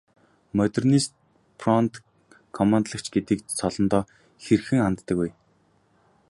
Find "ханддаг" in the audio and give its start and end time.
4.83-5.17